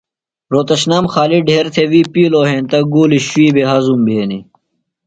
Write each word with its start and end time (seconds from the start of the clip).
رھوتشنام 0.51 1.05
خالیۡ 1.13 1.43
ڈھیر 1.47 1.65
تھےۡ 1.73 1.89
وی 1.91 2.01
پِیلوۡ 2.13 2.47
ہینتہ 2.49 2.79
گُولیۡ 2.93 3.25
شُوئی 3.27 3.47
بھےۡ 3.55 3.67
ہضُم 3.71 3.99
بھینیۡ۔ 4.05 4.43